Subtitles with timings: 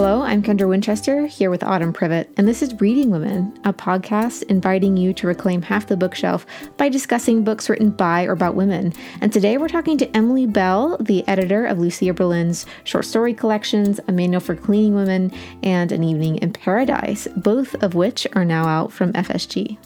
[0.00, 4.44] Hello, I'm Kendra Winchester here with Autumn Privett, and this is Reading Women, a podcast
[4.44, 6.46] inviting you to reclaim half the bookshelf
[6.76, 8.92] by discussing books written by or about women.
[9.20, 13.98] And today we're talking to Emily Bell, the editor of Lucia Berlin's short story collections,
[14.06, 15.32] A Manual for Cleaning Women,
[15.64, 19.78] and An Evening in Paradise, both of which are now out from FSG.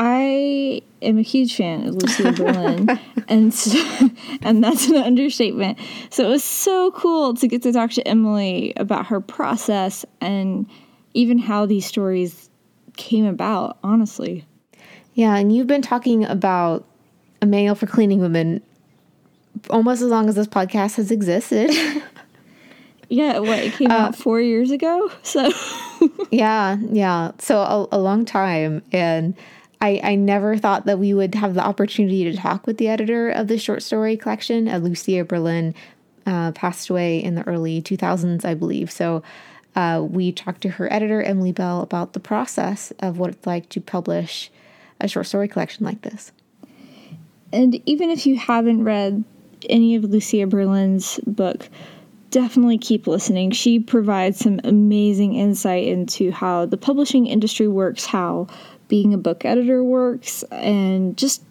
[0.00, 4.08] I am a huge fan of Lucia Berlin, and so,
[4.42, 5.76] and that's an understatement.
[6.10, 10.66] So it was so cool to get to talk to Emily about her process and
[11.14, 12.48] even how these stories
[12.96, 13.78] came about.
[13.82, 14.46] Honestly,
[15.14, 16.86] yeah, and you've been talking about
[17.42, 18.62] a manual for cleaning women
[19.68, 21.70] almost as long as this podcast has existed.
[23.08, 25.10] yeah, what it came uh, out four years ago.
[25.24, 25.50] So
[26.30, 29.34] yeah, yeah, so a, a long time and
[29.80, 33.30] I, I never thought that we would have the opportunity to talk with the editor
[33.30, 34.68] of the short story collection.
[34.68, 35.74] Uh, Lucia Berlin
[36.26, 38.90] uh, passed away in the early 2000s, I believe.
[38.90, 39.22] So
[39.76, 43.68] uh, we talked to her editor, Emily Bell, about the process of what it's like
[43.70, 44.50] to publish
[45.00, 46.32] a short story collection like this.
[47.52, 49.22] And even if you haven't read
[49.68, 51.68] any of Lucia Berlin's book,
[52.30, 53.52] definitely keep listening.
[53.52, 58.48] She provides some amazing insight into how the publishing industry works, how
[58.88, 61.42] being a book editor works, and just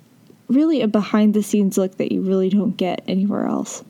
[0.47, 3.83] really a behind the scenes look that you really don't get anywhere else.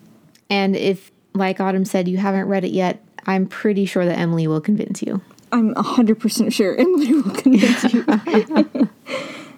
[0.49, 4.47] And if, like Autumn said, you haven't read it yet, I'm pretty sure that Emily
[4.47, 5.21] will convince you.
[5.51, 8.89] I'm 100% sure Emily will convince you.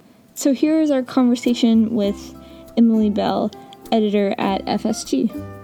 [0.35, 2.35] so here is our conversation with
[2.77, 3.51] Emily Bell,
[3.91, 5.58] editor at FSG.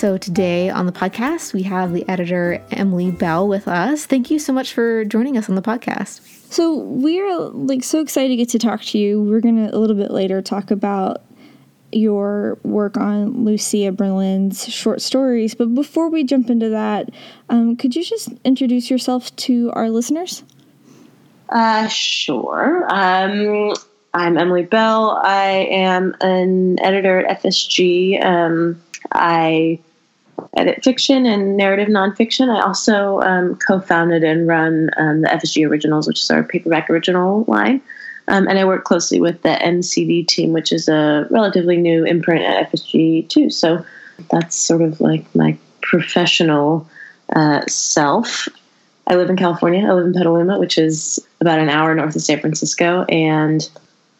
[0.00, 4.06] So today on the podcast, we have the editor Emily Bell with us.
[4.06, 6.22] Thank you so much for joining us on the podcast.
[6.50, 9.22] So we're like so excited to get to talk to you.
[9.22, 11.20] We're gonna a little bit later talk about
[11.92, 15.54] your work on Lucia Berlin's short stories.
[15.54, 17.10] But before we jump into that,
[17.50, 20.44] um, could you just introduce yourself to our listeners?
[21.50, 22.86] Uh, sure.
[22.88, 23.74] Um,
[24.14, 25.20] I'm Emily Bell.
[25.22, 28.24] I am an editor at FSG.
[28.24, 28.82] Um,
[29.12, 29.78] I
[30.56, 32.48] edit fiction and narrative nonfiction.
[32.48, 37.44] I also um, co-founded and run um, the FSG Originals, which is our paperback original
[37.46, 37.80] line.
[38.28, 42.44] Um, and I work closely with the MCD team, which is a relatively new imprint
[42.44, 43.50] at FSG too.
[43.50, 43.84] So
[44.30, 46.88] that's sort of like my professional
[47.34, 48.48] uh, self.
[49.06, 49.84] I live in California.
[49.84, 53.68] I live in Petaluma, which is about an hour north of San Francisco, and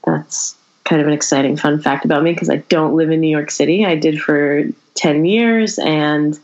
[0.05, 3.31] that's kind of an exciting fun fact about me because I don't live in New
[3.31, 3.87] York City.
[3.87, 4.65] I did for
[5.01, 6.39] 10 years and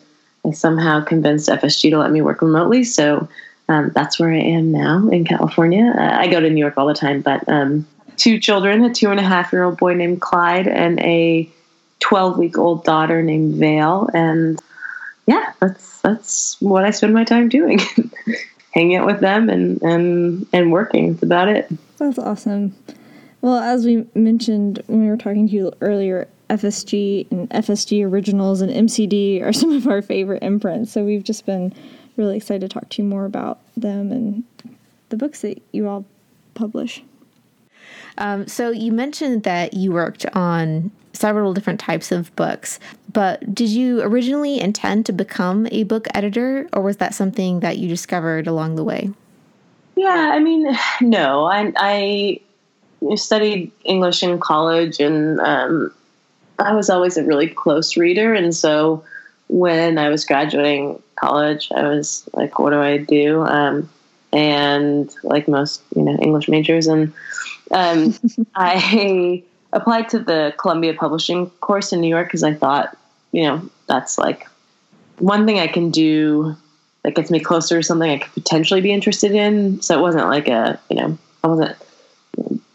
[0.46, 2.84] I somehow convinced FSG to let me work remotely.
[2.84, 3.28] So
[3.68, 5.92] um, that's where I am now in California.
[5.96, 9.10] Uh, I go to New York all the time, but um, two children a two
[9.10, 11.48] and a half year old boy named Clyde and a
[12.00, 14.08] 12 week old daughter named Vale.
[14.14, 14.60] And
[15.26, 17.80] yeah, that's, that's what I spend my time doing.
[18.72, 21.12] Hanging out with them and, and, and working.
[21.12, 21.70] That's about it.
[21.98, 22.74] That's awesome.
[23.40, 28.60] Well, as we mentioned when we were talking to you earlier, FSG and FSG Originals
[28.60, 30.92] and MCD are some of our favorite imprints.
[30.92, 31.72] So we've just been
[32.16, 34.44] really excited to talk to you more about them and
[35.08, 36.04] the books that you all
[36.54, 37.02] publish.
[38.18, 42.78] Um, so you mentioned that you worked on several different types of books,
[43.12, 47.78] but did you originally intend to become a book editor, or was that something that
[47.78, 49.10] you discovered along the way?
[49.96, 55.92] Yeah, I mean, no, I, I studied English in college, and um,
[56.58, 59.04] I was always a really close reader, and so
[59.48, 63.88] when I was graduating college, I was like, "What do I do?" Um,
[64.32, 67.12] and like most, you know, English majors, and
[67.70, 68.14] um,
[68.54, 72.96] I applied to the Columbia Publishing course in New York because I thought,
[73.32, 74.46] you know, that's like
[75.18, 76.56] one thing I can do
[77.02, 79.80] that gets me closer to something I could potentially be interested in.
[79.80, 81.76] So it wasn't like a, you know, I wasn't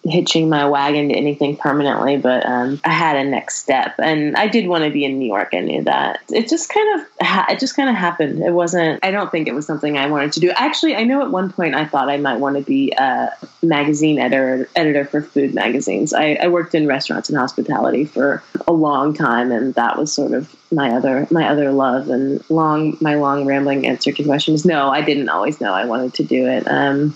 [0.03, 4.48] hitching my wagon to anything permanently, but um, I had a next step, and I
[4.48, 5.50] did want to be in New York.
[5.53, 6.21] I knew that.
[6.30, 7.07] It just kind of
[7.50, 8.42] it just kind of happened.
[8.42, 9.03] It wasn't.
[9.03, 10.51] I don't think it was something I wanted to do.
[10.51, 14.18] Actually, I know at one point I thought I might want to be a magazine
[14.18, 16.13] editor editor for food magazines.
[16.13, 20.33] I, I worked in restaurants and hospitality for a long time, and that was sort
[20.33, 22.09] of my other my other love.
[22.09, 24.65] And long my long rambling answer to questions.
[24.65, 26.68] No, I didn't always know I wanted to do it.
[26.68, 27.15] Um,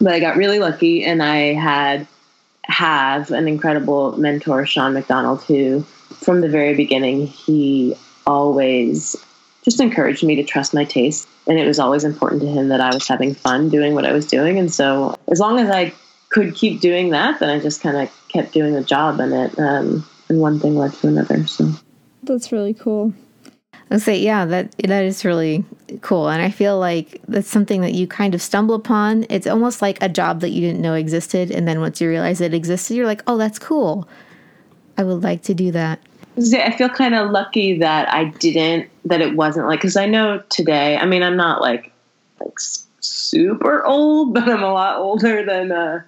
[0.00, 2.08] but I got really lucky, and I had
[2.64, 5.82] have an incredible mentor, Sean McDonald, who
[6.22, 9.16] from the very beginning, he always
[9.62, 11.28] just encouraged me to trust my taste.
[11.46, 14.12] And it was always important to him that I was having fun doing what I
[14.12, 14.58] was doing.
[14.58, 15.92] And so as long as I
[16.28, 19.58] could keep doing that, then I just kind of kept doing the job, and it
[19.58, 21.46] um, and one thing led to another.
[21.46, 21.70] So
[22.22, 23.12] that's really cool.
[23.92, 25.64] I say, yeah, that that is really
[26.00, 29.26] cool, and I feel like that's something that you kind of stumble upon.
[29.28, 32.40] It's almost like a job that you didn't know existed, and then once you realize
[32.40, 34.08] it existed, you're like, oh, that's cool.
[34.96, 36.00] I would like to do that.
[36.38, 40.42] I feel kind of lucky that I didn't, that it wasn't like, because I know
[40.48, 40.96] today.
[40.96, 41.92] I mean, I'm not like
[42.40, 42.58] like
[43.00, 46.02] super old, but I'm a lot older than uh,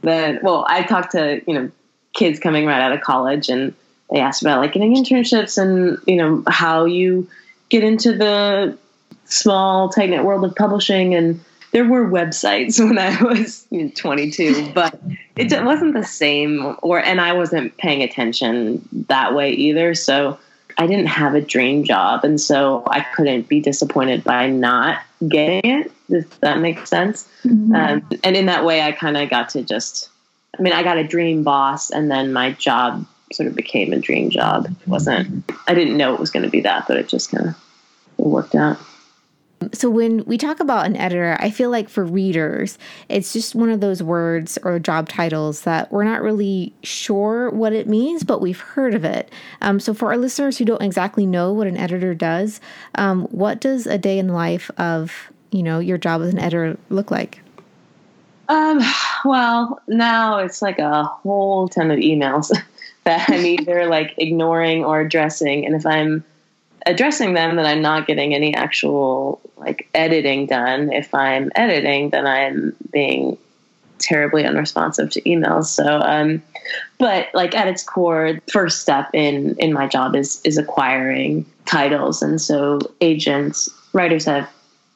[0.00, 0.40] than.
[0.42, 1.70] Well, I talked to you know
[2.12, 3.72] kids coming right out of college and
[4.10, 7.28] they asked about like getting internships and you know how you
[7.68, 8.76] get into the
[9.24, 11.40] small tight knit world of publishing and
[11.72, 14.98] there were websites when I was you know, 22, but
[15.36, 19.94] it wasn't the same or and I wasn't paying attention that way either.
[19.94, 20.38] So
[20.78, 25.60] I didn't have a dream job and so I couldn't be disappointed by not getting
[25.64, 25.92] it.
[26.08, 27.28] If that makes sense.
[27.44, 27.74] Mm-hmm.
[27.74, 30.08] Um, and in that way, I kind of got to just.
[30.58, 33.98] I mean, I got a dream boss, and then my job sort of became a
[33.98, 34.66] dream job.
[34.66, 37.48] It wasn't I didn't know it was going to be that, but it just kind
[37.48, 37.56] of
[38.18, 38.78] worked out.
[39.74, 42.78] So when we talk about an editor, I feel like for readers,
[43.10, 47.74] it's just one of those words or job titles that we're not really sure what
[47.74, 49.30] it means, but we've heard of it.
[49.60, 52.58] Um, so for our listeners who don't exactly know what an editor does,
[52.94, 56.38] um, what does a day in the life of you know your job as an
[56.38, 57.40] editor look like?
[58.48, 58.80] Um,
[59.26, 62.50] well, now it's like a whole ton of emails.
[63.10, 65.66] that I'm either like ignoring or addressing.
[65.66, 66.24] And if I'm
[66.86, 70.92] addressing them, then I'm not getting any actual like editing done.
[70.92, 73.36] If I'm editing, then I'm being
[73.98, 75.66] terribly unresponsive to emails.
[75.66, 76.42] So, um,
[76.98, 82.22] but like at its core, first step in in my job is is acquiring titles,
[82.22, 84.48] and so agents, writers have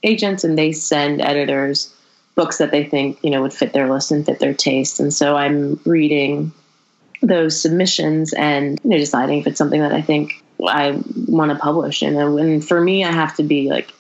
[0.02, 1.93] agents, and they send editors
[2.34, 5.00] books that they think you know would fit their list and fit their taste.
[5.00, 6.52] And so I'm reading
[7.26, 11.59] those submissions and you know deciding if it's something that I think I want to
[11.59, 12.03] publish.
[12.03, 13.91] And, uh, and for me, I have to be like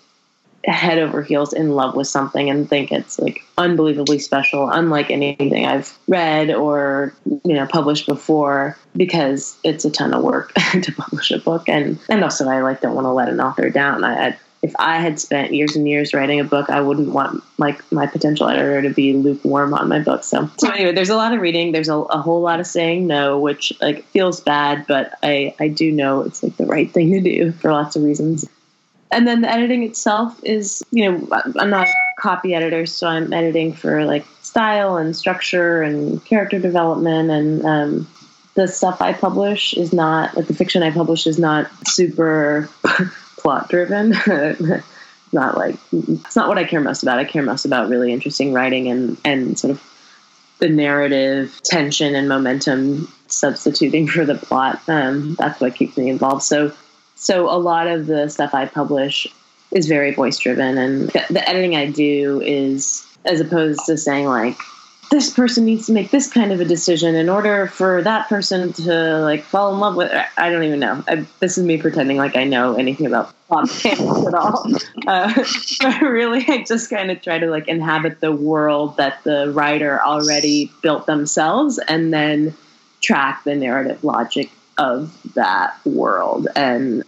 [0.64, 5.66] head over heels in love with something and think it's like unbelievably special, unlike anything
[5.66, 11.30] I've read or you know published before, because it's a ton of work to publish
[11.30, 11.68] a book.
[11.68, 14.04] And and also, I like don't want to let an author down.
[14.04, 17.44] I, I if I had spent years and years writing a book, I wouldn't want
[17.58, 20.24] like my potential editor to be lukewarm on my book.
[20.24, 21.72] So, so anyway, there's a lot of reading.
[21.72, 25.68] There's a, a, whole lot of saying no, which like feels bad, but I I
[25.68, 28.48] do know it's like the right thing to do for lots of reasons.
[29.10, 31.28] And then the editing itself is, you know,
[31.60, 36.58] I'm not a copy editor, so I'm editing for like style and structure and character
[36.58, 38.08] development and um,
[38.54, 42.70] the stuff I publish is not like the fiction I publish is not super
[43.44, 44.14] plot driven.
[45.32, 47.18] not like it's not what I care most about.
[47.18, 49.82] I care most about really interesting writing and and sort of
[50.60, 54.80] the narrative tension and momentum substituting for the plot.
[54.88, 56.42] Um, that's what keeps me involved.
[56.42, 56.72] So
[57.16, 59.26] so a lot of the stuff I publish
[59.70, 64.26] is very voice driven, and the, the editing I do is as opposed to saying
[64.26, 64.58] like
[65.10, 68.72] this person needs to make this kind of a decision in order for that person
[68.72, 71.02] to like fall in love with i don't even know.
[71.08, 74.66] I, this is me pretending like i know anything about plot at all.
[75.06, 75.44] Uh,
[76.00, 80.72] really i just kind of try to like inhabit the world that the writer already
[80.82, 82.54] built themselves and then
[83.00, 86.48] track the narrative logic of that world.
[86.56, 87.04] And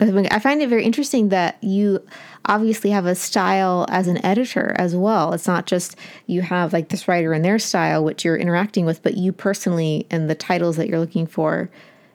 [0.00, 2.02] I find it very interesting that you
[2.46, 5.32] obviously have a style as an editor as well.
[5.32, 5.96] It's not just
[6.26, 10.06] you have like this writer and their style, which you're interacting with, but you personally
[10.10, 11.70] and the titles that you're looking for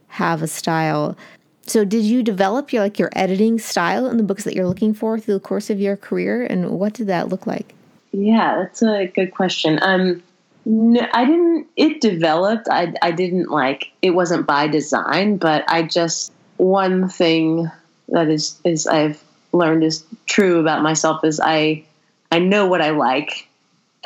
[0.09, 1.17] have a style.
[1.63, 4.93] So did you develop your like your editing style in the books that you're looking
[4.93, 7.73] for through the course of your career and what did that look like?
[8.11, 9.79] Yeah, that's a good question.
[9.81, 10.21] Um
[10.65, 12.67] no, I didn't it developed.
[12.69, 17.71] I I didn't like it wasn't by design, but I just one thing
[18.09, 21.83] that is is I've learned is true about myself is I
[22.31, 23.47] I know what I like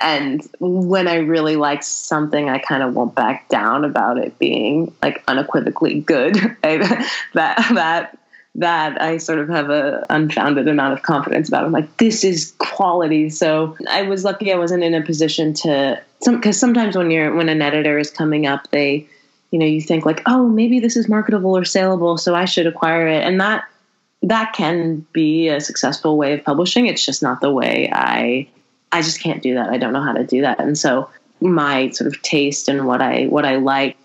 [0.02, 4.94] and when I really like something, I kind of won't back down about it being
[5.02, 6.36] like unequivocally good.
[6.64, 8.18] that that
[8.56, 11.66] that I sort of have a unfounded amount of confidence about.
[11.66, 13.30] I'm like, this is quality.
[13.30, 17.34] So I was lucky I wasn't in a position to some because sometimes when you're
[17.34, 19.08] when an editor is coming up, they
[19.54, 22.66] you know you think like, oh, maybe this is marketable or saleable, so I should
[22.66, 23.66] acquire it, and that
[24.24, 26.88] that can be a successful way of publishing.
[26.88, 28.48] It's just not the way I
[28.92, 29.70] I just can't do that.
[29.70, 30.60] I don't know how to do that.
[30.60, 31.08] And so
[31.40, 33.96] my sort of taste and what I what I like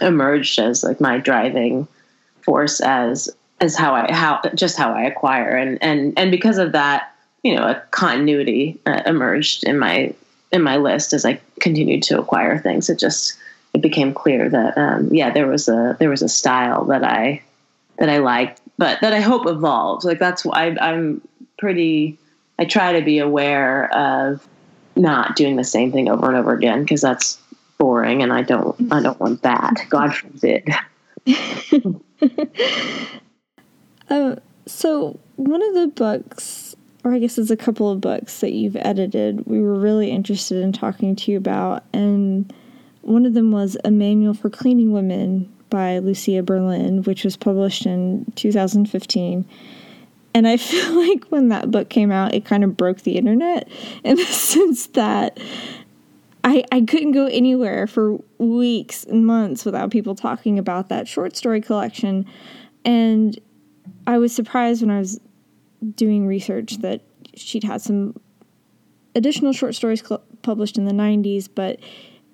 [0.00, 1.86] emerged as like my driving
[2.40, 6.72] force as as how I how just how I acquire and and and because of
[6.72, 10.12] that, you know, a continuity uh, emerged in my
[10.50, 12.90] in my list as I continued to acquire things.
[12.90, 13.38] It just
[13.76, 17.42] it became clear that um, yeah, there was a there was a style that I
[17.98, 20.06] that I liked, but that I hope evolves.
[20.06, 21.20] Like that's why I'm
[21.58, 22.18] pretty.
[22.58, 24.48] I try to be aware of
[24.96, 27.38] not doing the same thing over and over again because that's
[27.76, 29.74] boring, and I don't I don't want that.
[29.90, 30.70] God forbid.
[34.08, 38.52] um, so one of the books, or I guess it's a couple of books that
[38.52, 42.50] you've edited, we were really interested in talking to you about, and
[43.06, 47.86] one of them was A Manual for Cleaning Women by Lucia Berlin, which was published
[47.86, 49.44] in 2015.
[50.34, 53.68] And I feel like when that book came out, it kind of broke the internet
[54.02, 55.38] in the sense that
[56.42, 61.36] I, I couldn't go anywhere for weeks and months without people talking about that short
[61.36, 62.26] story collection.
[62.84, 63.38] And
[64.08, 65.20] I was surprised when I was
[65.94, 67.02] doing research that
[67.34, 68.16] she'd had some
[69.14, 71.78] additional short stories cl- published in the 90s, but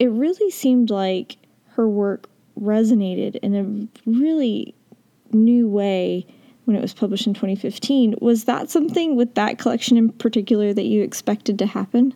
[0.02, 1.36] it really seemed like
[1.76, 2.28] her work
[2.60, 4.74] resonated in a really
[5.30, 6.26] new way
[6.64, 8.16] when it was published in 2015.
[8.20, 12.12] Was that something with that collection in particular that you expected to happen?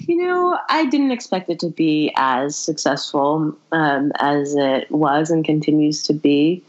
[0.00, 5.46] You know, I didn't expect it to be as successful um, as it was and
[5.46, 6.62] continues to be,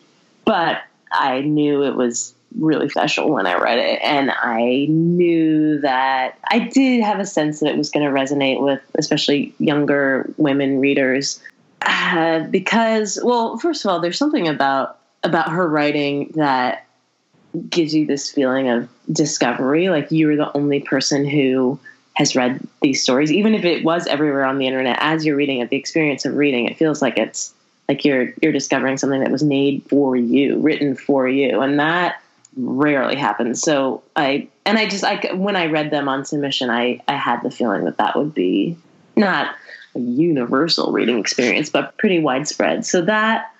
[0.45, 3.99] but I knew it was really special when I read it.
[4.01, 8.61] And I knew that I did have a sense that it was going to resonate
[8.61, 11.41] with especially younger women readers.
[11.81, 16.85] Uh, because, well, first of all, there's something about about her writing that
[17.69, 19.89] gives you this feeling of discovery.
[19.89, 21.79] Like you're the only person who
[22.13, 24.97] has read these stories, even if it was everywhere on the internet.
[24.99, 27.53] As you're reading it, the experience of reading it feels like it's
[27.87, 32.21] like you're you're discovering something that was made for you, written for you, and that
[32.59, 33.61] rarely happens.
[33.61, 37.41] So I and I just I when I read them on submission, I I had
[37.41, 38.77] the feeling that that would be
[39.15, 39.55] not
[39.95, 42.85] a universal reading experience, but pretty widespread.
[42.85, 43.53] So that,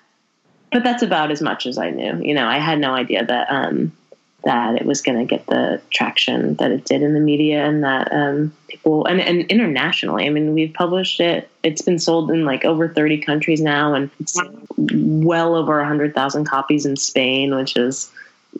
[0.70, 2.16] but that's about as much as I knew.
[2.22, 3.92] You know, I had no idea that um,
[4.44, 7.84] that it was going to get the traction that it did in the media and
[7.84, 10.26] that um, people and, and internationally.
[10.26, 11.50] I mean, we've published it.
[11.62, 14.38] It's been sold in like over 30 countries now, and it's
[14.78, 18.10] well over 100,000 copies in Spain, which is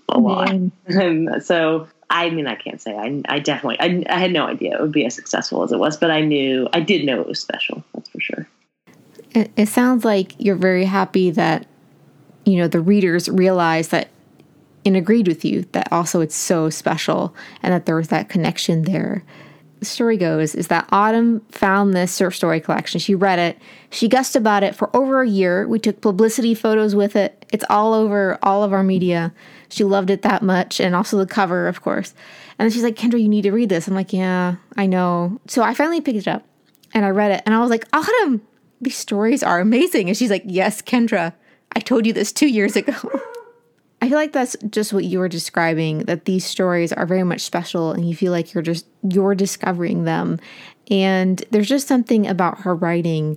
[0.08, 0.50] a lot.
[0.50, 0.72] and
[1.30, 4.76] um, so, I mean, I can't say I, I definitely, I, I had no idea
[4.76, 7.26] it would be as successful as it was, but I knew, I did know it
[7.26, 7.84] was special.
[7.94, 8.48] That's for sure.
[9.32, 11.66] It, it sounds like you're very happy that,
[12.44, 14.08] you know, the readers realize that
[14.84, 18.82] and agreed with you that also it's so special and that there was that connection
[18.82, 19.24] there.
[19.80, 23.00] The story goes is that Autumn found this surf story collection.
[23.00, 23.58] She read it.
[23.90, 25.66] She gussed about it for over a year.
[25.66, 27.46] We took publicity photos with it.
[27.50, 29.32] It's all over all of our media.
[29.70, 32.14] She loved it that much, and also the cover, of course.
[32.58, 33.88] And then she's like, Kendra, you need to read this.
[33.88, 35.40] I'm like, yeah, I know.
[35.46, 36.44] So I finally picked it up
[36.92, 38.42] and I read it, and I was like, Autumn,
[38.80, 40.08] these stories are amazing.
[40.08, 41.32] And she's like, Yes, Kendra,
[41.74, 42.94] I told you this two years ago.
[44.02, 47.42] I feel like that's just what you were describing that these stories are very much
[47.42, 50.38] special and you feel like you're just you're discovering them.
[50.90, 53.36] And there's just something about her writing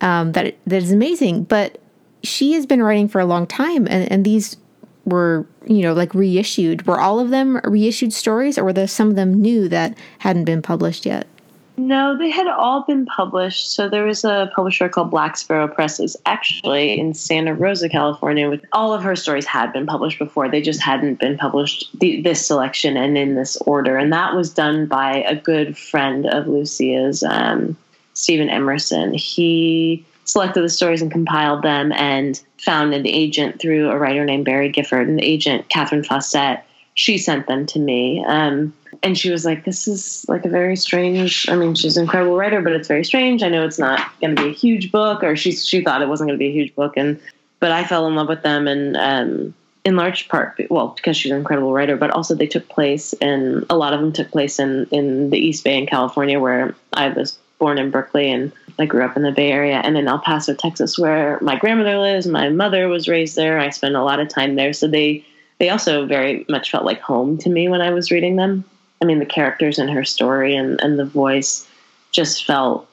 [0.00, 1.80] um, that that is amazing but
[2.22, 4.56] she has been writing for a long time and, and these
[5.04, 6.86] were you know like reissued.
[6.86, 10.44] Were all of them reissued stories or were there some of them new that hadn't
[10.44, 11.26] been published yet
[11.76, 13.72] no, they had all been published.
[13.72, 18.48] So there was a publisher called Black Sparrow Presses, actually in Santa Rosa, California.
[18.48, 22.20] With all of her stories had been published before, they just hadn't been published the,
[22.22, 23.96] this selection and in this order.
[23.96, 27.76] And that was done by a good friend of Lucia's, um,
[28.14, 29.12] Stephen Emerson.
[29.12, 34.44] He selected the stories and compiled them, and found an agent through a writer named
[34.44, 35.08] Barry Gifford.
[35.08, 36.62] And the agent, Katherine Fausset,
[36.96, 38.24] she sent them to me.
[38.26, 41.48] Um, and she was like, "This is like a very strange.
[41.48, 43.42] I mean, she's an incredible writer, but it's very strange.
[43.42, 46.08] I know it's not going to be a huge book, or she she thought it
[46.08, 47.20] wasn't going to be a huge book, and
[47.60, 51.30] but I fell in love with them, and um, in large part, well, because she's
[51.30, 54.58] an incredible writer, but also they took place, and a lot of them took place
[54.58, 58.86] in in the East Bay in California, where I was born in Berkeley, and I
[58.86, 62.26] grew up in the Bay Area, and in El Paso, Texas, where my grandmother lives.
[62.26, 63.58] My mother was raised there.
[63.58, 65.22] I spent a lot of time there, so they
[65.58, 68.64] they also very much felt like home to me when I was reading them.
[69.00, 71.66] I mean, the characters in her story and, and the voice
[72.12, 72.88] just felt,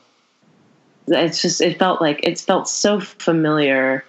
[1.07, 4.03] it's just, it felt like, it felt so familiar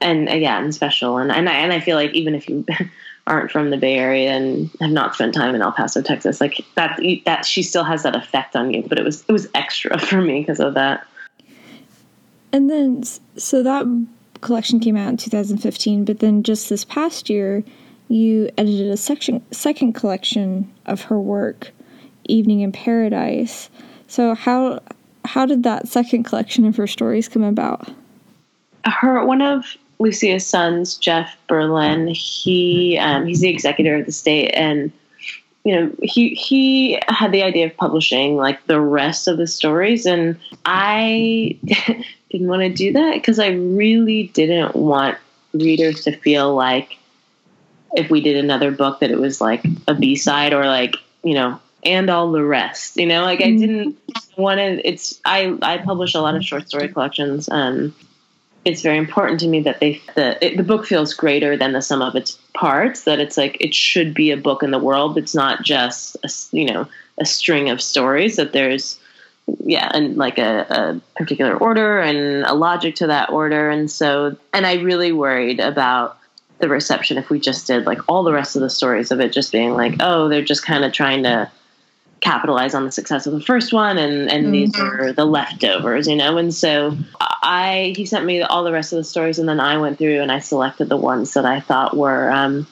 [0.00, 1.18] and uh, yeah, and special.
[1.18, 2.64] And, and I, and I feel like even if you
[3.26, 6.64] aren't from the Bay Area and have not spent time in El Paso, Texas, like
[6.76, 9.98] that, that she still has that effect on you, but it was, it was extra
[10.06, 11.06] for me because of that.
[12.52, 13.04] And then,
[13.36, 13.86] so that
[14.40, 17.62] collection came out in 2015, but then just this past year,
[18.08, 21.72] you edited a section, second collection of her work
[22.24, 23.70] Evening in Paradise.
[24.06, 24.80] So how
[25.24, 27.88] how did that second collection of her stories come about?
[28.84, 29.64] Her one of
[29.98, 34.90] Lucia's sons, Jeff Berlin, he um, he's the executor of the state, and
[35.64, 40.06] you know he he had the idea of publishing like the rest of the stories,
[40.06, 41.58] and I
[42.30, 45.18] didn't want to do that because I really didn't want
[45.52, 46.96] readers to feel like
[47.94, 51.34] if we did another book that it was like a B side or like you
[51.34, 53.22] know and all the rest you know?
[53.22, 53.98] Like i didn't
[54.36, 57.94] want to it's i i publish a lot of short story collections um
[58.64, 61.82] it's very important to me that they the it, the book feels greater than the
[61.82, 65.16] sum of its parts that it's like it should be a book in the world
[65.16, 66.86] it's not just a, you know
[67.18, 68.98] a string of stories that there's
[69.58, 74.36] yeah and like a, a particular order and a logic to that order and so
[74.52, 76.18] and i really worried about
[76.58, 79.32] the reception if we just did like all the rest of the stories of it
[79.32, 81.50] just being like oh they're just kind of trying to
[82.20, 84.52] capitalize on the success of the first one and and mm-hmm.
[84.52, 88.92] these are the leftovers you know and so i he sent me all the rest
[88.92, 91.60] of the stories and then i went through and i selected the ones that i
[91.60, 92.66] thought were um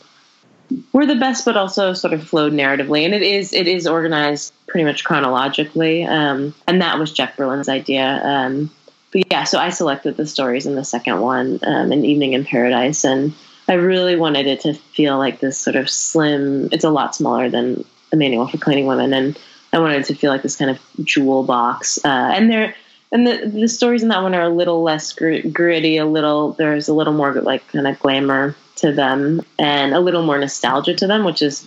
[0.92, 4.52] were the best but also sort of flowed narratively and it is it is organized
[4.66, 8.70] pretty much chronologically um and that was jeff berlin's idea um
[9.12, 12.44] but yeah so i selected the stories in the second one um an evening in
[12.44, 13.32] paradise and
[13.68, 16.70] I really wanted it to feel like this sort of slim.
[16.72, 19.38] It's a lot smaller than the manual for cleaning women, and
[19.74, 21.98] I wanted to feel like this kind of jewel box.
[22.02, 22.74] Uh, and there,
[23.12, 25.98] and the the stories in that one are a little less gr- gritty.
[25.98, 30.22] A little there's a little more like kind of glamour to them, and a little
[30.22, 31.66] more nostalgia to them, which is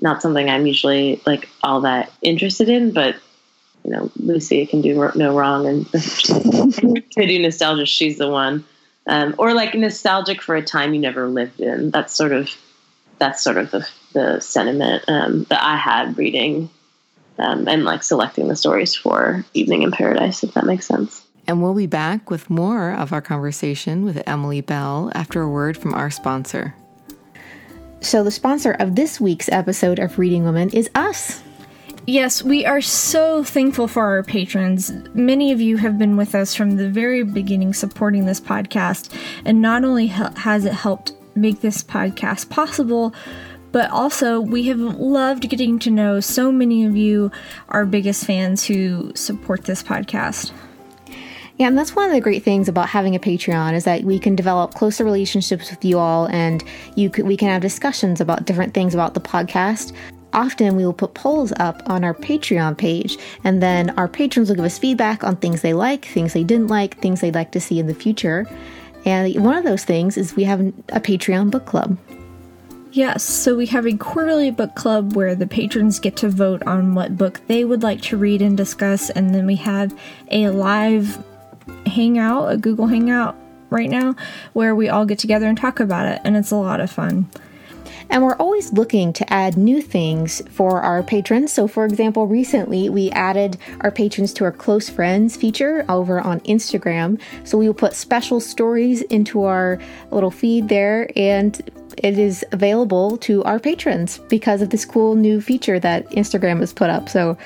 [0.00, 2.92] not something I'm usually like all that interested in.
[2.92, 3.16] But
[3.84, 8.64] you know, Lucy can do no wrong, and to do nostalgia, she's the one.
[9.06, 11.90] Um, or like nostalgic for a time you never lived in.
[11.90, 12.50] That's sort of
[13.18, 16.70] that's sort of the the sentiment um, that I had reading
[17.38, 21.24] um, and like selecting the stories for Evening in Paradise, if that makes sense.
[21.48, 25.78] And we'll be back with more of our conversation with Emily Bell after a word
[25.78, 26.74] from our sponsor.
[28.00, 31.42] So, the sponsor of this week's episode of Reading Women is us.
[32.06, 34.92] Yes, we are so thankful for our patrons.
[35.14, 39.10] Many of you have been with us from the very beginning supporting this podcast,
[39.46, 43.14] and not only has it helped make this podcast possible,
[43.72, 47.32] but also we have loved getting to know so many of you,
[47.70, 50.52] our biggest fans who support this podcast.
[51.58, 54.20] Yeah, and that's one of the great things about having a Patreon is that we
[54.20, 56.62] can develop closer relationships with you all, and
[56.94, 59.92] you we can have discussions about different things about the podcast.
[60.32, 64.56] Often we will put polls up on our Patreon page, and then our patrons will
[64.56, 67.60] give us feedback on things they like, things they didn't like, things they'd like to
[67.60, 68.46] see in the future.
[69.04, 71.98] And one of those things is we have a Patreon book club.
[72.92, 76.94] Yes, so we have a quarterly book club where the patrons get to vote on
[76.94, 79.98] what book they would like to read and discuss, and then we have
[80.30, 81.22] a live
[81.86, 83.36] hangout, a Google Hangout
[83.70, 84.14] right now,
[84.52, 87.28] where we all get together and talk about it, and it's a lot of fun.
[88.10, 91.52] And we're always looking to add new things for our patrons.
[91.52, 96.40] So, for example, recently we added our patrons to our close friends feature over on
[96.40, 97.20] Instagram.
[97.44, 99.78] So, we will put special stories into our
[100.10, 101.60] little feed there, and
[101.98, 106.72] it is available to our patrons because of this cool new feature that Instagram has
[106.72, 107.08] put up.
[107.08, 107.36] So,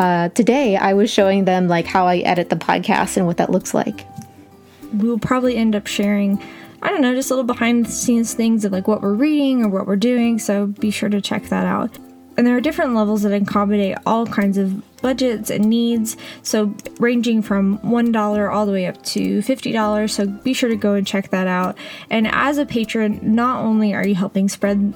[0.00, 3.50] uh, today I was showing them like how I edit the podcast and what that
[3.50, 4.06] looks like.
[4.94, 6.42] We'll probably end up sharing
[6.82, 9.68] I don't know, just little behind the scenes things of like what we're reading or
[9.68, 11.98] what we're doing, so be sure to check that out.
[12.38, 17.42] And there are different levels that accommodate all kinds of budgets and needs, so ranging
[17.42, 20.10] from $1 all the way up to $50.
[20.10, 21.76] So be sure to go and check that out.
[22.08, 24.94] And as a patron, not only are you helping spread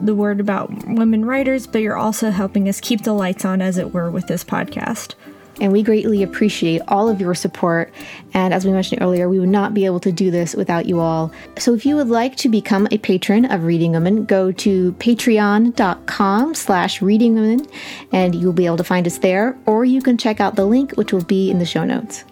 [0.00, 3.78] the word about women writers, but you're also helping us keep the lights on, as
[3.78, 5.14] it were, with this podcast
[5.60, 7.92] and we greatly appreciate all of your support.
[8.34, 11.00] And as we mentioned earlier, we would not be able to do this without you
[11.00, 11.32] all.
[11.58, 16.54] So if you would like to become a patron of Reading Women, go to patreon.com
[16.54, 17.66] slash reading women
[18.12, 20.92] and you'll be able to find us there, or you can check out the link,
[20.92, 22.24] which will be in the show notes.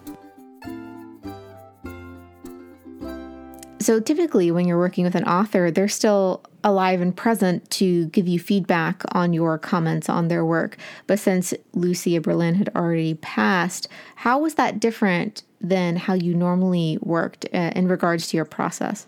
[3.85, 8.27] So typically, when you're working with an author, they're still alive and present to give
[8.27, 10.77] you feedback on your comments on their work.
[11.05, 16.97] But since Lucia Berlin had already passed, how was that different than how you normally
[17.03, 19.05] worked uh, in regards to your process?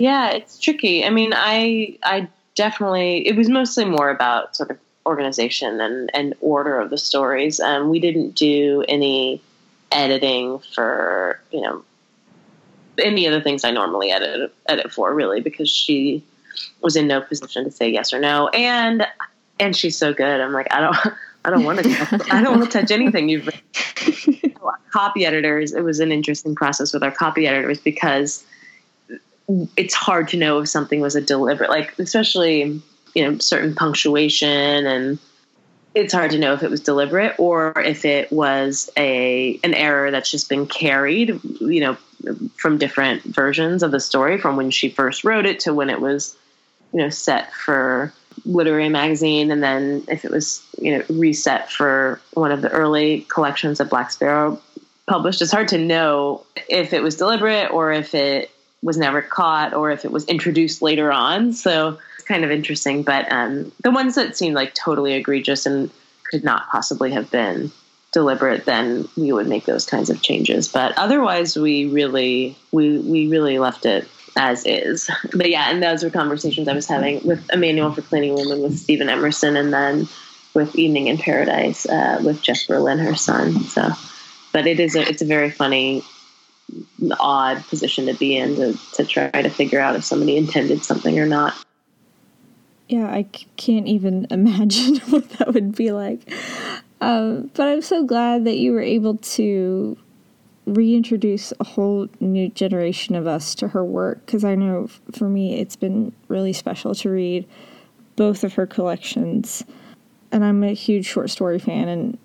[0.00, 1.04] Yeah, it's tricky.
[1.04, 6.34] I mean, I I definitely it was mostly more about sort of organization and and
[6.40, 7.60] order of the stories.
[7.60, 9.40] Um, we didn't do any
[9.92, 11.84] editing for you know
[12.98, 16.22] any of the things I normally edit edit for really because she
[16.80, 19.06] was in no position to say yes or no and
[19.58, 22.26] and she's so good i'm like i don't I don't want to.
[22.30, 23.48] I don't want to touch anything you've
[24.92, 25.72] copy editors.
[25.72, 28.44] It was an interesting process with our copy editors because
[29.76, 32.80] it's hard to know if something was a deliberate, like especially
[33.14, 35.18] you know certain punctuation and
[35.94, 40.10] it's hard to know if it was deliberate or if it was a an error
[40.10, 41.96] that's just been carried you know
[42.56, 46.00] from different versions of the story from when she first wrote it to when it
[46.00, 46.36] was
[46.92, 48.12] you know set for
[48.44, 53.22] literary magazine and then if it was you know reset for one of the early
[53.28, 54.60] collections that black sparrow
[55.06, 55.42] published.
[55.42, 58.50] It's hard to know if it was deliberate or if it
[58.82, 61.52] was never caught or if it was introduced later on.
[61.52, 65.90] So it's kind of interesting but um, the ones that seemed like totally egregious and
[66.30, 67.70] could not possibly have been
[68.12, 73.28] deliberate then we would make those kinds of changes but otherwise we really we we
[73.28, 75.10] really left it as is.
[75.34, 78.62] But yeah, and those were conversations I was having with a Manual for cleaning women
[78.62, 80.08] with Stephen Emerson, and then
[80.54, 83.60] with Evening in Paradise uh, with Jeff Berlin, her son.
[83.64, 83.90] So,
[84.52, 86.02] but it is a, it's a very funny,
[87.18, 91.18] odd position to be in to to try to figure out if somebody intended something
[91.18, 91.54] or not.
[92.88, 93.22] Yeah, I
[93.56, 96.30] can't even imagine what that would be like.
[97.02, 99.98] Um, but I'm so glad that you were able to
[100.66, 105.58] reintroduce a whole new generation of us to her work because I know for me
[105.58, 107.48] it's been really special to read
[108.14, 109.64] both of her collections.
[110.30, 112.18] And I'm a huge short story fan, and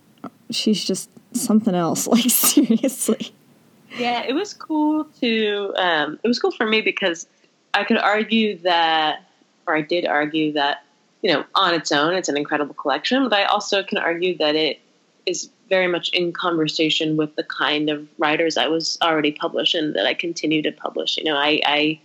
[0.51, 3.33] she's just something else, like, seriously.
[3.97, 7.27] Yeah, it was cool to, um, it was cool for me because
[7.73, 9.23] I could argue that,
[9.65, 10.83] or I did argue that,
[11.21, 14.55] you know, on its own, it's an incredible collection, but I also can argue that
[14.55, 14.79] it
[15.25, 19.95] is very much in conversation with the kind of writers I was already publishing and
[19.95, 21.17] that I continue to publish.
[21.17, 21.99] You know, I, I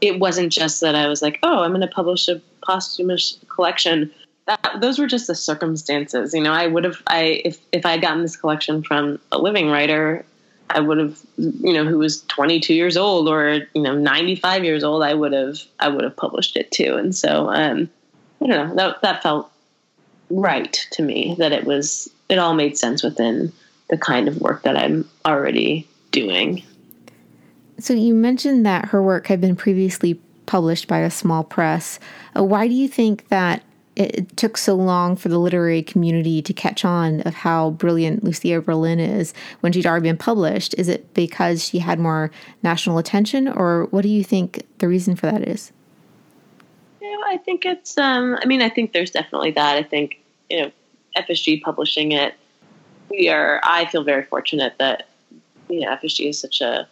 [0.00, 4.10] it wasn't just that I was like, oh, I'm going to publish a posthumous collection.
[4.46, 6.32] That, those were just the circumstances.
[6.32, 9.38] You know, I would have, I if if I had gotten this collection from a
[9.38, 10.24] living writer,
[10.70, 14.84] I would have, you know, who was 22 years old or you know 95 years
[14.84, 16.96] old, I would have I would have published it too.
[16.96, 17.90] And so, um,
[18.42, 19.50] I don't know, that that felt
[20.30, 23.52] right to me that it was it all made sense within
[23.88, 26.62] the kind of work that I'm already doing.
[27.78, 31.98] So you mentioned that her work had been previously published by a small press.
[32.36, 33.62] Uh, why do you think that
[33.96, 38.60] it took so long for the literary community to catch on of how brilliant Lucia
[38.60, 40.74] Berlin is when she'd already been published?
[40.78, 42.30] Is it because she had more
[42.62, 45.72] national attention, or what do you think the reason for that is?
[47.26, 47.96] I think it's.
[47.98, 49.76] Um, I mean, I think there's definitely that.
[49.76, 50.72] I think you know
[51.16, 52.34] FSG publishing it.
[53.10, 53.60] We are.
[53.64, 55.08] I feel very fortunate that
[55.68, 56.88] you know FSG is such a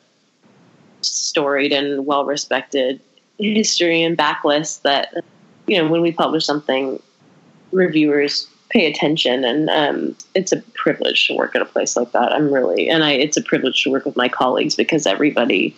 [1.00, 3.00] storied and well respected
[3.38, 5.14] history and backlist that
[5.66, 7.00] you know when we publish something,
[7.72, 12.32] reviewers pay attention, and um, it's a privilege to work at a place like that.
[12.32, 15.74] I'm really, and I, it's a privilege to work with my colleagues because everybody,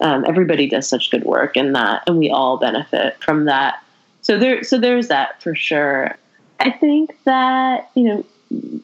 [0.00, 3.81] um, everybody does such good work, and that, and we all benefit from that.
[4.22, 6.16] So there, so there's that for sure.
[6.60, 8.24] I think that, you know,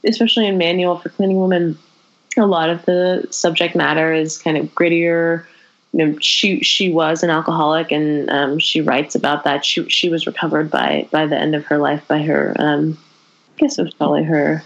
[0.04, 1.78] especially in Manual for Cleaning Women,
[2.36, 5.44] a lot of the subject matter is kind of grittier.
[5.92, 9.64] You know, she she was an alcoholic, and um, she writes about that.
[9.64, 12.54] She she was recovered by by the end of her life by her.
[12.58, 12.98] Um,
[13.56, 14.62] I guess it was probably her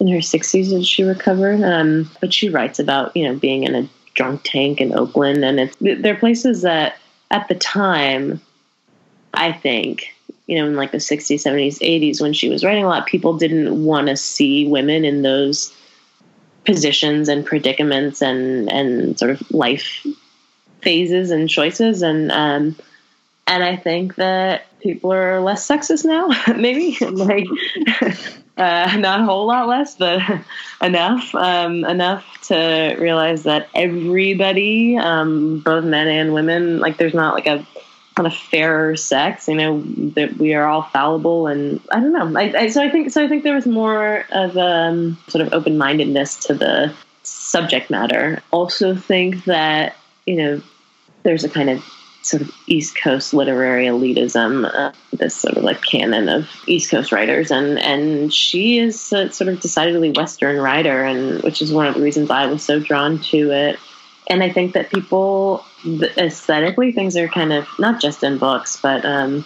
[0.00, 1.62] in her sixties that she recovered.
[1.62, 5.60] Um, but she writes about you know being in a drunk tank in Oakland, and
[5.60, 6.96] it's they're places that
[7.30, 8.40] at the time,
[9.36, 10.12] I think
[10.46, 13.36] you know, in like the 60s, 70s, 80s, when she was writing a lot, people
[13.36, 15.76] didn't want to see women in those
[16.64, 20.04] positions and predicaments and and sort of life
[20.82, 22.02] phases and choices.
[22.02, 22.76] And um
[23.46, 26.96] and I think that people are less sexist now, maybe.
[27.06, 27.46] Like
[28.56, 30.20] uh, not a whole lot less, but
[30.80, 37.34] enough um, enough to realize that everybody, um, both men and women, like there's not
[37.34, 37.66] like a
[38.16, 39.46] kind of fairer sex.
[39.46, 39.80] You know
[40.14, 42.40] that we are all fallible, and I don't know.
[42.40, 43.22] I, I, so I think so.
[43.22, 48.42] I think there was more of um, sort of open mindedness to the subject matter.
[48.50, 50.62] Also, think that you know
[51.22, 51.84] there's a kind of
[52.22, 57.12] sort of East Coast literary elitism, uh, this sort of like canon of East Coast
[57.12, 61.86] writers, and and she is a sort of decidedly Western writer, and which is one
[61.86, 63.78] of the reasons I was so drawn to it.
[64.28, 69.04] And I think that people aesthetically things are kind of not just in books, but
[69.04, 69.44] um,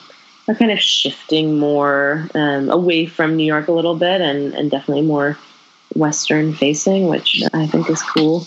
[0.48, 4.70] are kind of shifting more um, away from New York a little bit, and and
[4.70, 5.38] definitely more
[5.94, 8.46] Western facing, which I think is cool.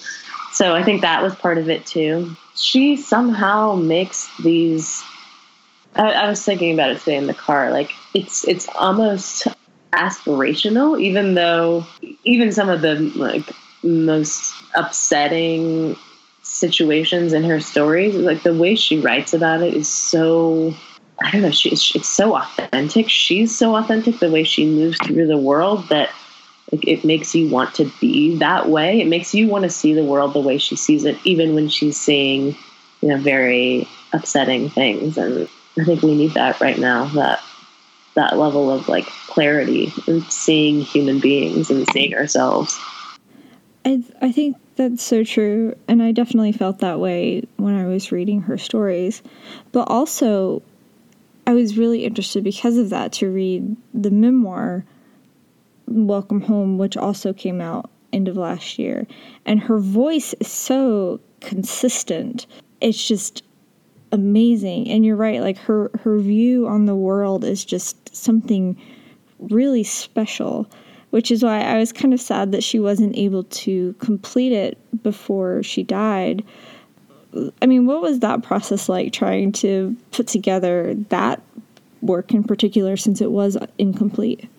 [0.51, 2.35] So I think that was part of it too.
[2.55, 5.03] She somehow makes these.
[5.95, 7.71] I, I was thinking about it today in the car.
[7.71, 9.47] Like it's it's almost
[9.91, 11.85] aspirational, even though
[12.23, 13.49] even some of the like
[13.83, 15.95] most upsetting
[16.63, 20.73] situations in her stories, like the way she writes about it is so
[21.21, 23.09] I don't know, she, it's so authentic.
[23.09, 26.09] She's so authentic the way she moves through the world that
[26.71, 29.01] like it makes you want to be that way.
[29.01, 31.67] It makes you want to see the world the way she sees it, even when
[31.67, 32.55] she's seeing,
[33.01, 35.17] you know, very upsetting things.
[35.17, 37.05] And I think we need that right now.
[37.07, 37.41] That
[38.15, 42.79] that level of like clarity and seeing human beings and seeing ourselves.
[43.83, 48.11] I I think that's so true, and I definitely felt that way when I was
[48.11, 49.21] reading her stories.
[49.71, 50.61] But also,
[51.45, 54.85] I was really interested because of that to read the memoir
[55.87, 59.05] Welcome Home, which also came out end of last year.
[59.45, 62.47] And her voice is so consistent.
[62.79, 63.43] It's just
[64.11, 64.89] amazing.
[64.89, 68.77] And you're right, like her her view on the world is just something
[69.39, 70.69] really special,
[71.13, 74.79] which is why I was kind of sad that she wasn't able to complete it
[75.03, 76.43] before she died.
[77.61, 81.39] I mean, what was that process like trying to put together that
[82.01, 84.49] work in particular since it was incomplete?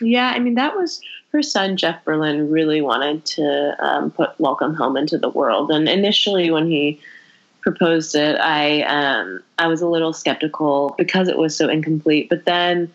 [0.00, 1.02] Yeah, I mean, that was
[1.32, 5.70] her son, Jeff Berlin, really wanted to um, put Welcome Home into the world.
[5.70, 6.98] And initially, when he
[7.60, 12.30] proposed it, I um, I was a little skeptical because it was so incomplete.
[12.30, 12.90] But then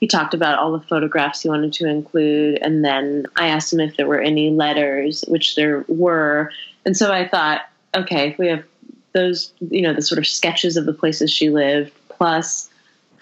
[0.00, 3.80] he talked about all the photographs he wanted to include, and then I asked him
[3.80, 6.50] if there were any letters, which there were.
[6.84, 7.62] And so I thought,
[7.96, 8.64] okay, if we have
[9.12, 12.68] those, you know, the sort of sketches of the places she lived, plus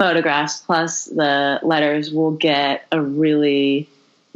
[0.02, 3.88] photographs plus the letters we'll get a really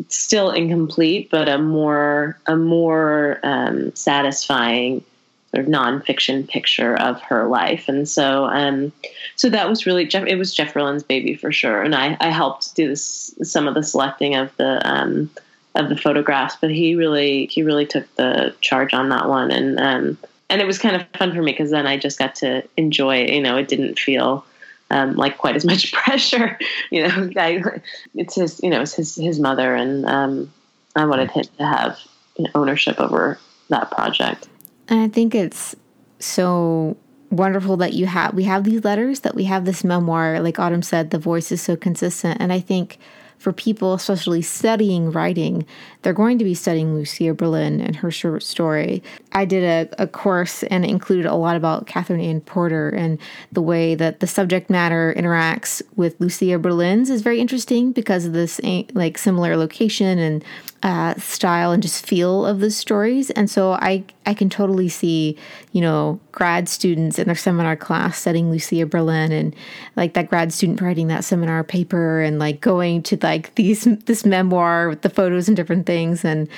[0.06, 5.02] still incomplete but a more a more um, satisfying
[5.50, 8.92] sort of nonfiction picture of her life and so um,
[9.36, 12.30] so that was really Jeff it was Jeff Berlin's baby for sure and I, I
[12.30, 15.30] helped do this some of the selecting of the um,
[15.74, 19.78] of the photographs but he really he really took the charge on that one and
[19.78, 22.62] um, and it was kind of fun for me because then I just got to
[22.76, 24.44] enjoy it you know it didn't feel
[24.90, 26.58] um, like quite as much pressure.
[26.90, 27.80] You know, I,
[28.14, 30.52] it's his, you know, it's his his mother, and um,
[30.94, 31.98] I wanted him to have
[32.38, 34.48] you know, ownership over that project.
[34.88, 35.74] And I think it's
[36.18, 36.96] so
[37.30, 40.40] wonderful that you have we have these letters, that we have this memoir.
[40.40, 42.98] Like Autumn said, the voice is so consistent, and I think
[43.38, 45.66] for people, especially studying writing,
[46.02, 49.02] they're going to be studying Lucia Berlin and her short story.
[49.32, 53.18] I did a, a course and included a lot about Katherine Anne Porter and
[53.52, 58.32] the way that the subject matter interacts with Lucia Berlin's is very interesting because of
[58.32, 60.44] this eh, like similar location and
[60.82, 63.30] uh, style and just feel of the stories.
[63.30, 65.36] And so I I can totally see
[65.72, 69.54] you know grad students in their seminar class studying Lucia Berlin and
[69.96, 74.24] like that grad student writing that seminar paper and like going to like these this
[74.26, 76.24] memoir with the photos and different things.
[76.24, 76.48] And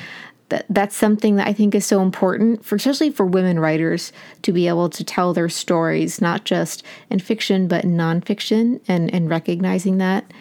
[0.49, 4.53] that that's something that I think is so important for especially for women writers to
[4.53, 9.31] be able to tell their stories not just in fiction but in nonfiction and and
[9.31, 10.33] recognizing that.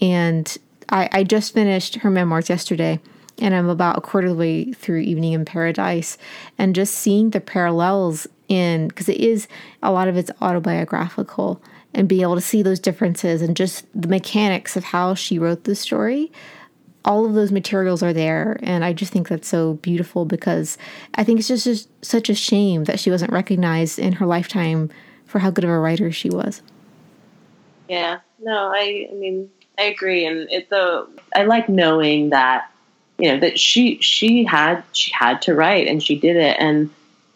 [0.00, 3.00] And I, I just finished her memoirs yesterday
[3.42, 6.16] and I'm about a quarter of the way through Evening in Paradise,
[6.58, 9.48] and just seeing the parallels in because it is
[9.82, 11.60] a lot of it's autobiographical,
[11.92, 15.64] and be able to see those differences and just the mechanics of how she wrote
[15.64, 16.30] the story.
[17.04, 20.78] All of those materials are there, and I just think that's so beautiful because
[21.14, 24.88] I think it's just, just such a shame that she wasn't recognized in her lifetime
[25.26, 26.62] for how good of a writer she was.
[27.88, 32.71] Yeah, no, I, I mean, I agree, and it's though I like knowing that
[33.22, 36.56] you know that she she had she had to write and she did it.
[36.58, 36.90] And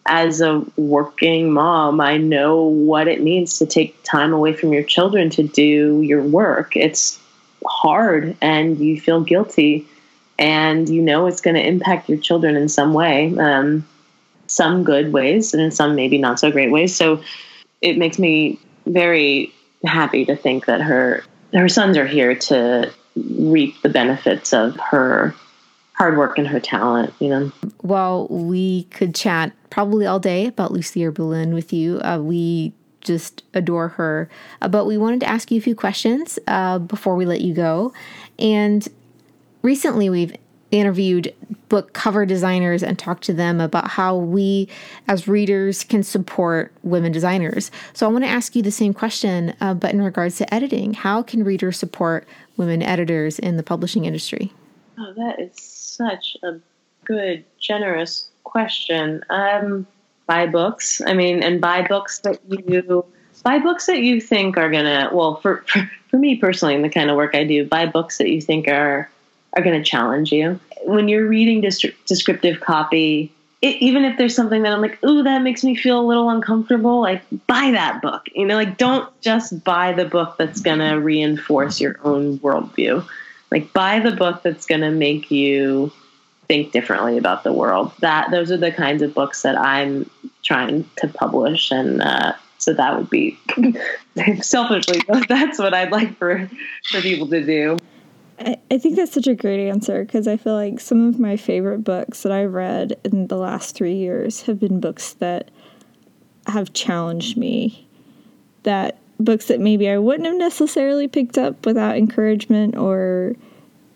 [0.09, 4.83] as a working mom i know what it means to take time away from your
[4.83, 6.77] children to do your work.
[6.77, 7.21] It's
[7.65, 9.87] hard and you feel guilty
[10.39, 13.87] and you know it's going to impact your children in some way um,
[14.49, 16.95] some good ways and some maybe not so great ways.
[16.95, 17.23] So
[17.81, 19.53] it makes me very
[19.85, 21.23] happy to think that her
[21.53, 25.35] her sons are here to reap the benefits of her
[25.97, 27.51] hard work and her talent, you know.
[27.83, 32.01] Well, we could chat probably all day about Lucia Berlin with you.
[32.03, 34.29] Uh, we just adore her.
[34.61, 37.55] Uh, but we wanted to ask you a few questions uh, before we let you
[37.55, 37.95] go.
[38.39, 38.87] And
[39.63, 40.37] recently we've
[40.71, 41.33] interviewed
[41.69, 44.69] book cover designers and talked to them about how we
[45.09, 47.71] as readers can support women designers.
[47.93, 50.95] So I want to ask you the same question, uh, but in regards to editing.
[50.95, 54.53] How can readers support women editors in the publishing industry?
[54.99, 56.61] Oh, that is such a
[57.05, 59.25] good, generous question.
[59.31, 59.87] Um,
[60.27, 61.01] buy books.
[61.07, 63.05] I mean, and buy books that you
[63.43, 65.65] buy books that you think are gonna well for,
[66.09, 68.69] for me personally in the kind of work I do buy books that you think
[68.69, 69.09] are
[69.55, 73.33] are going to challenge you when you're reading descriptive copy
[73.63, 76.29] it, even if there's something that I'm like ooh that makes me feel a little
[76.29, 80.79] uncomfortable like buy that book you know like don't just buy the book that's going
[80.79, 83.07] to reinforce your own worldview
[83.51, 85.93] like buy the book that's going to make you
[86.49, 90.09] think differently about the world that those are the kinds of books that I'm
[90.45, 93.39] trying to publish and uh, so that would be
[94.41, 96.51] selfishly, that's what I'd like for
[96.91, 97.79] for people to do.
[98.39, 101.37] I, I think that's such a great answer because I feel like some of my
[101.37, 105.51] favorite books that I've read in the last three years have been books that
[106.47, 107.87] have challenged me.
[108.65, 113.35] That books that maybe I wouldn't have necessarily picked up without encouragement or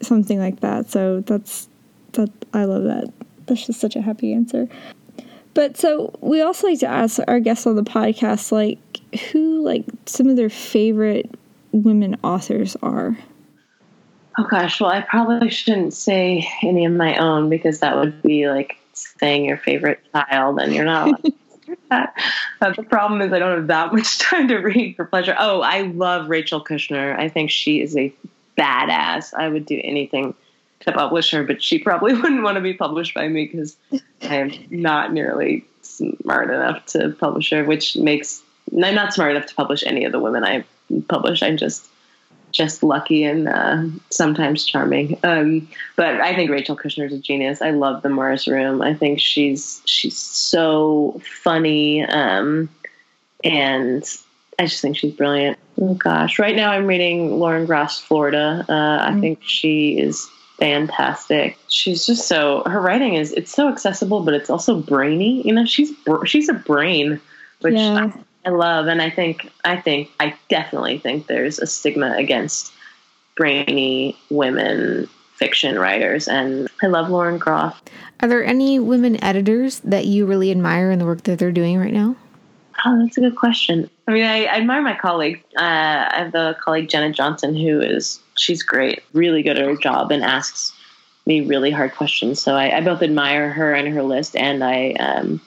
[0.00, 0.90] something like that.
[0.90, 1.68] So that's
[2.12, 3.12] that I love that.
[3.46, 4.68] That's just such a happy answer.
[5.54, 8.78] But so we also like to ask our guests on the podcast, like
[9.32, 11.30] who like some of their favorite
[11.72, 13.18] women authors are.
[14.38, 18.48] Oh gosh, well I probably shouldn't say any of my own because that would be
[18.48, 21.20] like saying your favorite child, and you're not.
[21.90, 22.14] that.
[22.60, 25.34] But the problem is I don't have that much time to read for pleasure.
[25.38, 27.18] Oh, I love Rachel Kushner.
[27.18, 28.12] I think she is a
[28.58, 29.32] badass.
[29.32, 30.34] I would do anything
[30.80, 33.76] to publish her, but she probably wouldn't want to be published by me because
[34.22, 39.46] I am not nearly smart enough to publish her, which makes I'm not smart enough
[39.46, 40.64] to publish any of the women I
[41.08, 41.42] publish.
[41.42, 41.86] I'm just
[42.52, 45.18] just lucky and uh, sometimes charming.
[45.22, 47.62] Um, but I think Rachel Kushner is a genius.
[47.62, 48.82] I love the Mars Room.
[48.82, 52.68] I think she's she's so funny, um,
[53.44, 54.04] and
[54.58, 55.58] I just think she's brilliant.
[55.80, 58.64] Oh gosh, right now I'm reading Lauren Groff's Florida.
[58.68, 59.20] Uh, I mm.
[59.20, 61.58] think she is fantastic.
[61.68, 65.46] She's just so her writing is it's so accessible, but it's also brainy.
[65.46, 65.92] You know, she's
[66.26, 67.20] she's a brain,
[67.60, 68.10] which yeah.
[68.14, 72.72] I, I love, and I think I think I definitely think there's a stigma against
[73.36, 77.82] brainy women fiction writers, and I love Lauren Groff.
[78.20, 81.78] Are there any women editors that you really admire in the work that they're doing
[81.78, 82.16] right now?
[82.84, 83.90] Oh, that's a good question.
[84.08, 85.42] I mean, I, I admire my colleague.
[85.56, 89.76] Uh, I have the colleague Jenna Johnson, who is she's great, really good at her
[89.76, 90.72] job, and asks
[91.26, 92.40] me really hard questions.
[92.40, 95.40] So I, I both admire her and her list, and I um,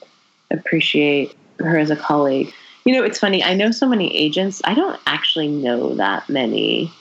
[0.51, 2.53] appreciate her as a colleague.
[2.85, 3.43] You know, it's funny.
[3.43, 4.61] I know so many agents.
[4.65, 6.91] I don't actually know that many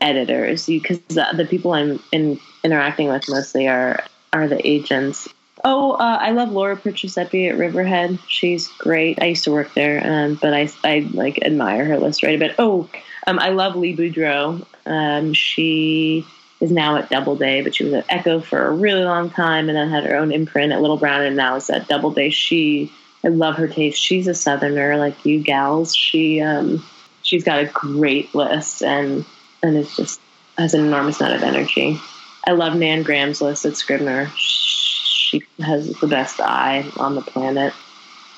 [0.00, 5.28] editors because the, the, people I'm in, interacting with mostly are are the agents.
[5.64, 8.18] Oh, uh, I love Laura Perciasepe at Riverhead.
[8.26, 9.22] She's great.
[9.22, 12.38] I used to work there, um, but I, I like admire her list right a
[12.38, 12.56] bit.
[12.58, 12.88] Oh,
[13.26, 14.66] um, I love Lee Boudreaux.
[14.86, 16.26] Um, she
[16.60, 19.76] is now at Doubleday, but she was at Ecco for a really long time, and
[19.76, 22.30] then had her own imprint at Little Brown, and now is at Doubleday.
[22.30, 22.90] She,
[23.24, 24.00] I love her taste.
[24.00, 25.94] She's a Southerner, like you gals.
[25.94, 26.84] She, um,
[27.22, 29.24] she's got a great list, and
[29.62, 30.20] and it's just
[30.58, 31.98] has an enormous amount of energy.
[32.46, 34.30] I love Nan Graham's list at Scribner.
[34.36, 37.72] She has the best eye on the planet.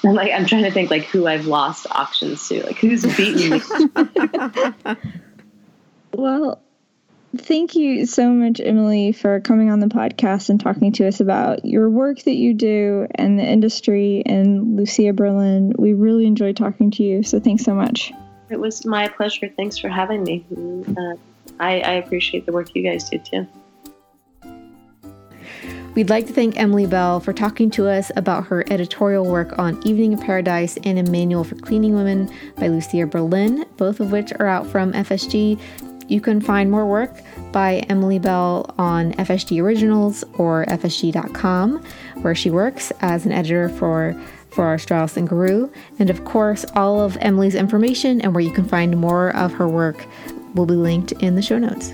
[0.05, 3.51] I'm like I'm trying to think like who I've lost auctions to, like who's beaten
[3.51, 3.63] me.
[6.15, 6.61] well,
[7.37, 11.65] thank you so much, Emily, for coming on the podcast and talking to us about
[11.65, 15.73] your work that you do and the industry and Lucia Berlin.
[15.79, 18.13] We really enjoyed talking to you, so thanks so much.
[18.51, 19.49] It was my pleasure.
[19.57, 20.45] Thanks for having me.
[20.97, 21.17] Uh,
[21.61, 23.47] I, I appreciate the work you guys do too.
[25.95, 29.81] We'd like to thank Emily Bell for talking to us about her editorial work on
[29.87, 34.33] Evening in Paradise and a Manual for Cleaning Women by Lucia Berlin, both of which
[34.41, 35.61] are out from FSG.
[36.09, 37.11] You can find more work
[37.53, 41.85] by Emily Bell on FSG Originals or FSG.com,
[42.23, 44.15] where she works as an editor for
[44.51, 45.73] for Straus and Giroux.
[45.99, 49.69] And of course, all of Emily's information and where you can find more of her
[49.69, 50.07] work
[50.55, 51.93] will be linked in the show notes.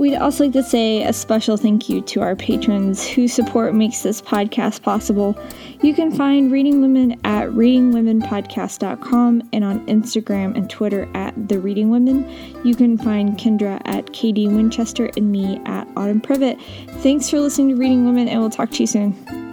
[0.00, 4.02] We'd also like to say a special thank you to our patrons whose support makes
[4.02, 5.38] this podcast possible.
[5.82, 11.90] You can find Reading Women at readingwomenpodcast.com and on Instagram and Twitter at The Reading
[11.90, 12.26] Women.
[12.64, 16.58] You can find Kendra at KD Winchester and me at Autumn Privett.
[17.02, 19.49] Thanks for listening to Reading Women, and we'll talk to you soon.